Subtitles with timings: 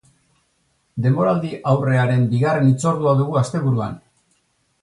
[1.05, 3.99] Denboraldi-aurrearen bigarren hitzordua dugu asteburuan.